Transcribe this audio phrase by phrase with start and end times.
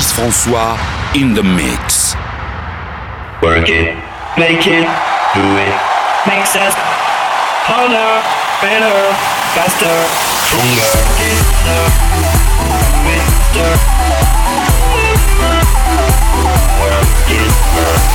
[0.00, 0.78] Fabrice François
[1.14, 2.14] in the mix.
[3.42, 3.94] Work it,
[4.38, 4.88] make it,
[5.34, 5.76] do it,
[6.26, 6.74] makes us
[7.68, 8.22] harder,
[8.62, 9.12] better,
[9.52, 10.08] faster,
[10.48, 10.88] stronger.
[10.88, 11.44] Work it,
[16.80, 18.10] work it, Work it,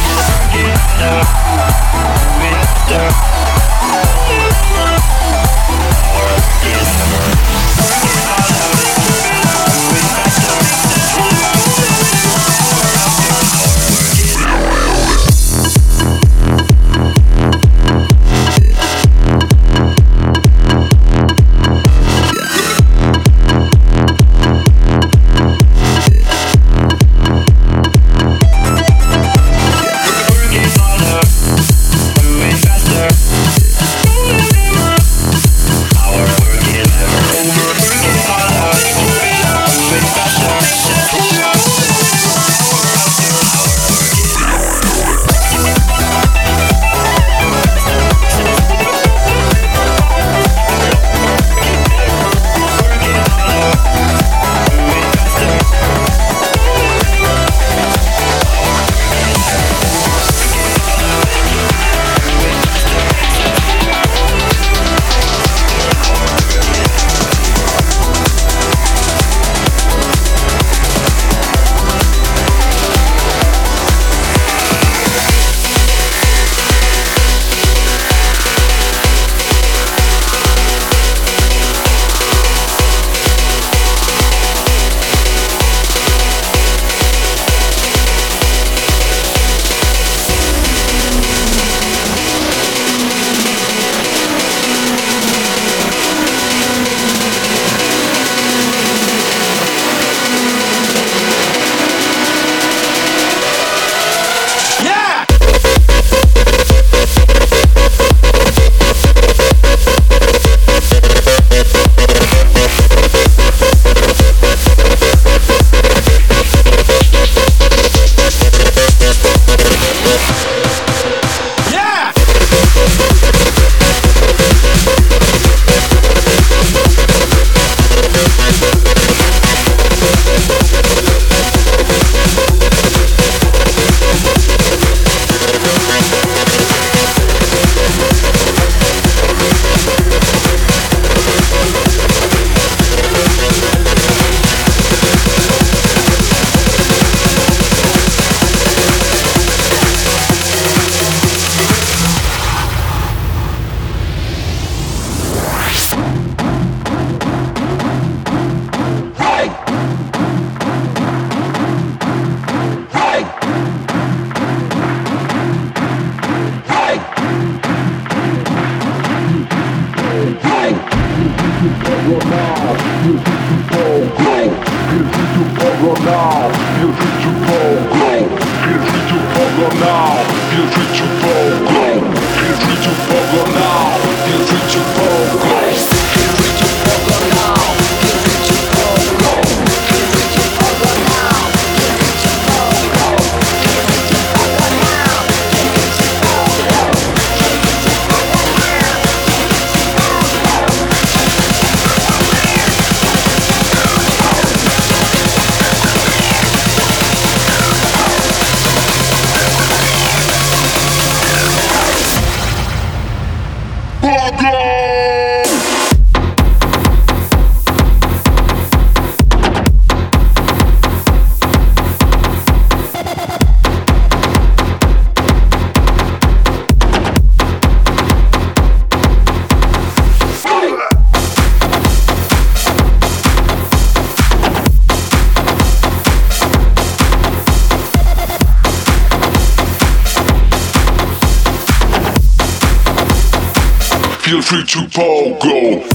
[244.42, 245.95] free to pogo.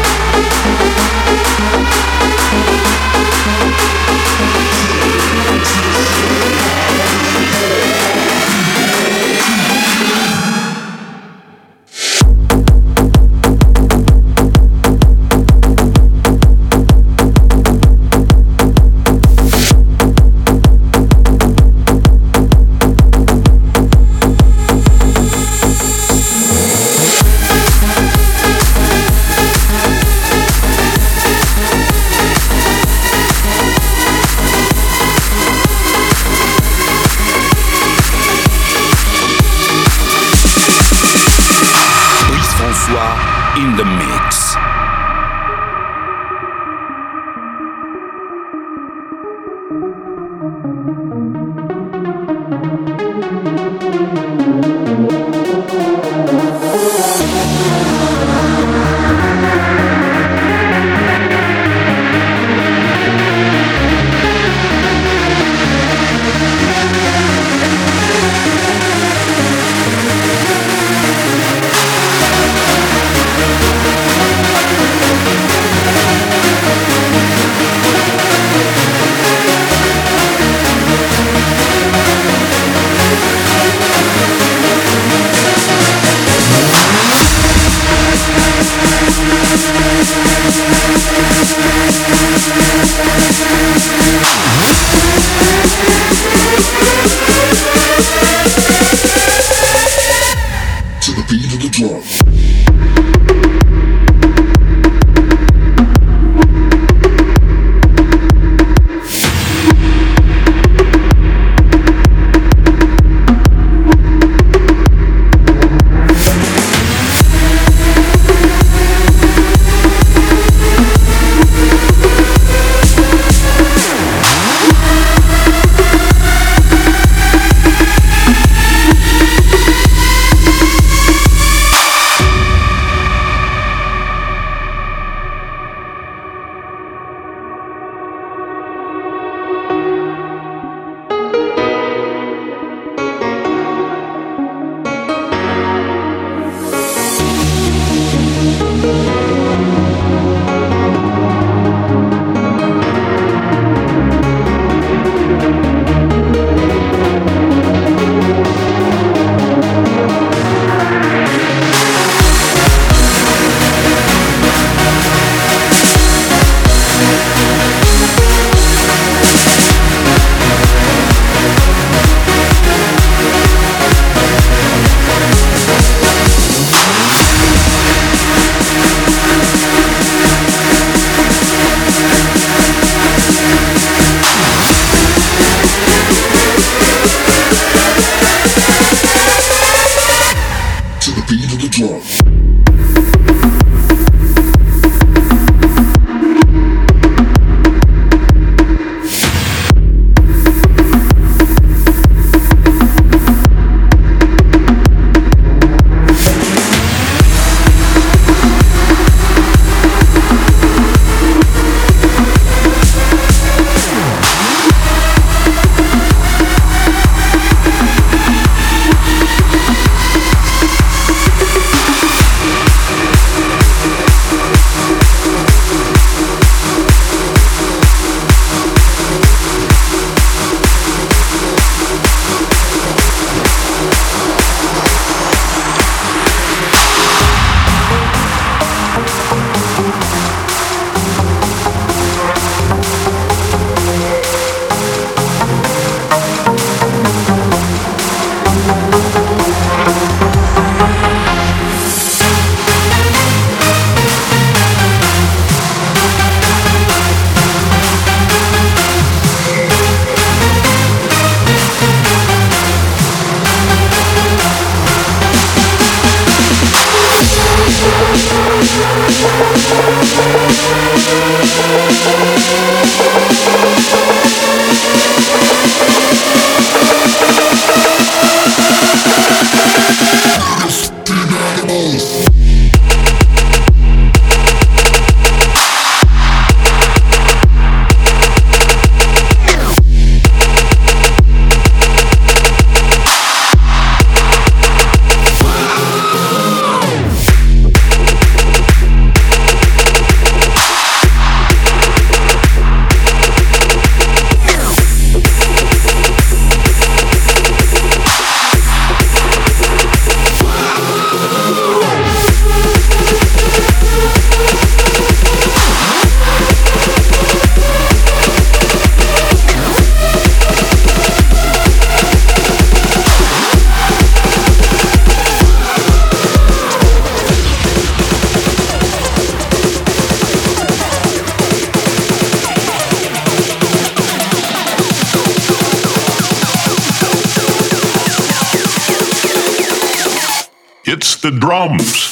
[341.21, 342.10] the drums.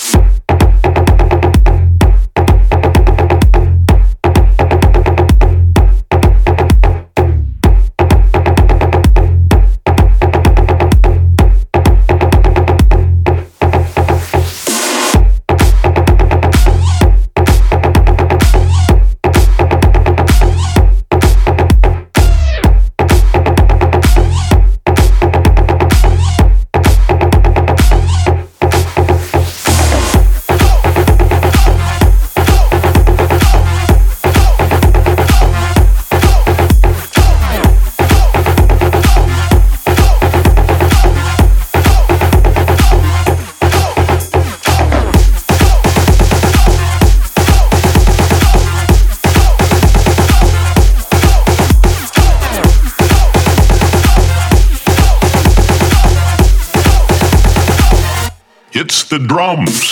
[59.40, 59.89] drums.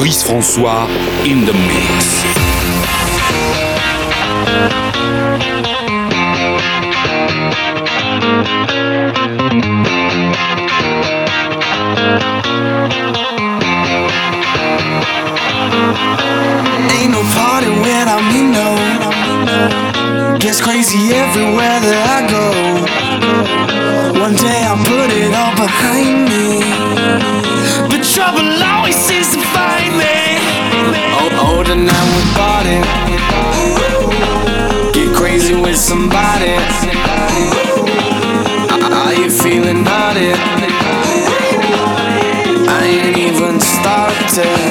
[0.00, 0.88] Fabrice François
[1.26, 2.24] in the mix.
[16.96, 20.38] Ain't no party when I'm in no.
[20.38, 22.44] Gets crazy everywhere that I go.
[24.18, 26.60] One day I'll put it all behind me.
[27.90, 28.79] But trouble always
[31.70, 32.84] the night we're partying.
[34.92, 36.54] Get crazy with somebody.
[39.00, 40.32] Are you feeling naughty?
[42.66, 44.69] I ain't even started.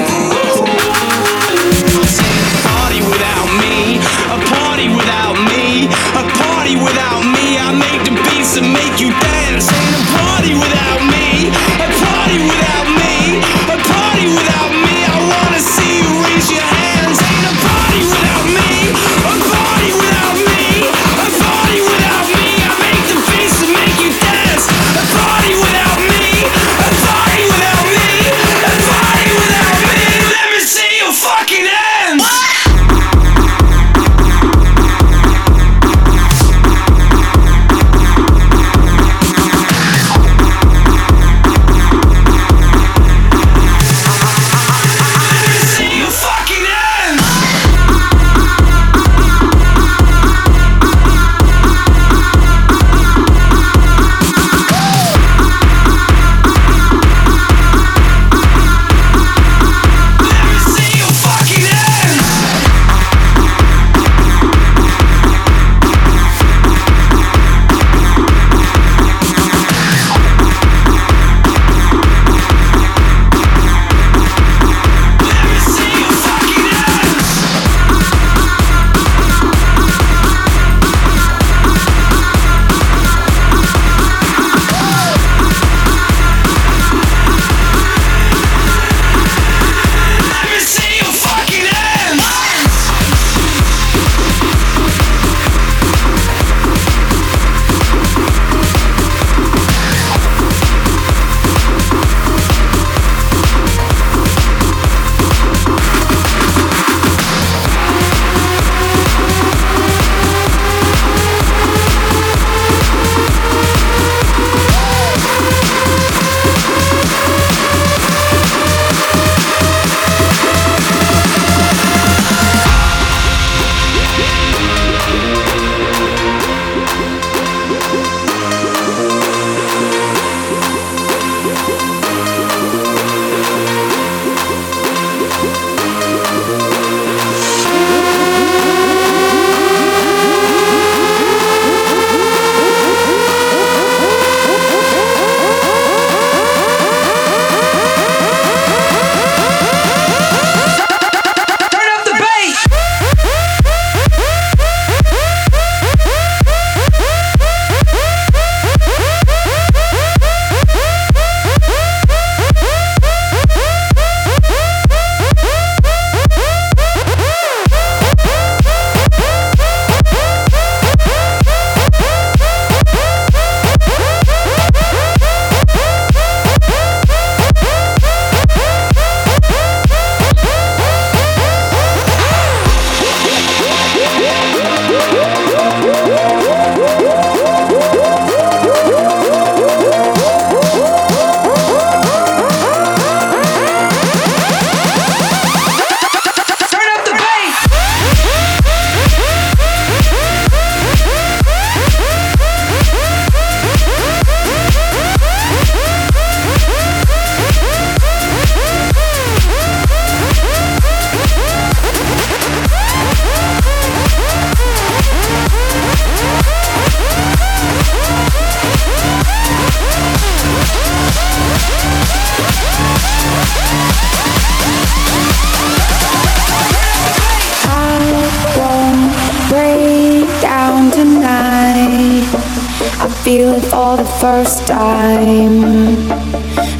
[233.63, 235.63] It for the first time.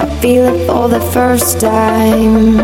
[0.02, 2.60] I feel it for the first time.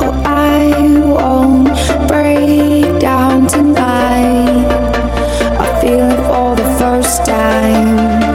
[0.00, 0.72] Oh, I
[1.06, 1.68] won't
[2.08, 4.66] break down tonight.
[5.58, 8.27] I feel it for the first time.